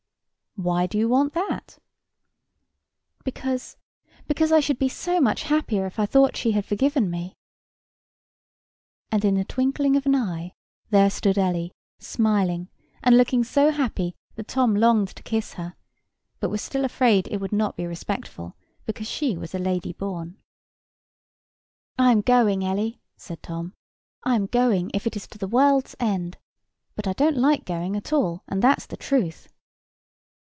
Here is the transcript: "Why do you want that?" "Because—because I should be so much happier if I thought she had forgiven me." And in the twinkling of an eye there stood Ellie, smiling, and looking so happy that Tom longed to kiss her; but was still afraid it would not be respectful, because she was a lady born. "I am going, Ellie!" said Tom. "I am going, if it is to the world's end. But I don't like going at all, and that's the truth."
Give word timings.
"Why 0.57 0.85
do 0.85 0.97
you 0.97 1.07
want 1.07 1.31
that?" 1.33 1.79
"Because—because 3.23 4.51
I 4.51 4.59
should 4.59 4.77
be 4.79 4.89
so 4.89 5.21
much 5.21 5.43
happier 5.43 5.85
if 5.85 5.97
I 5.97 6.05
thought 6.05 6.35
she 6.35 6.51
had 6.51 6.65
forgiven 6.65 7.09
me." 7.09 7.37
And 9.13 9.23
in 9.23 9.35
the 9.35 9.45
twinkling 9.45 9.95
of 9.95 10.05
an 10.05 10.13
eye 10.13 10.51
there 10.89 11.09
stood 11.09 11.37
Ellie, 11.37 11.71
smiling, 11.99 12.67
and 13.01 13.15
looking 13.15 13.45
so 13.45 13.69
happy 13.71 14.13
that 14.35 14.49
Tom 14.49 14.75
longed 14.75 15.07
to 15.15 15.23
kiss 15.23 15.53
her; 15.53 15.77
but 16.41 16.49
was 16.49 16.61
still 16.61 16.83
afraid 16.83 17.29
it 17.29 17.37
would 17.39 17.53
not 17.53 17.77
be 17.77 17.85
respectful, 17.87 18.57
because 18.85 19.07
she 19.07 19.37
was 19.37 19.55
a 19.55 19.57
lady 19.57 19.93
born. 19.93 20.37
"I 21.97 22.11
am 22.11 22.19
going, 22.19 22.65
Ellie!" 22.65 22.99
said 23.15 23.41
Tom. 23.41 23.73
"I 24.25 24.35
am 24.35 24.47
going, 24.47 24.91
if 24.93 25.07
it 25.07 25.15
is 25.15 25.27
to 25.27 25.37
the 25.37 25.47
world's 25.47 25.95
end. 25.97 26.37
But 26.93 27.07
I 27.07 27.13
don't 27.13 27.37
like 27.37 27.63
going 27.63 27.95
at 27.95 28.11
all, 28.11 28.43
and 28.49 28.61
that's 28.61 28.85
the 28.85 28.97
truth." 28.97 29.47